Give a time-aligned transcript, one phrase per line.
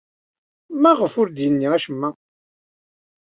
[0.81, 2.09] Maɣef ur d-yenni acemma?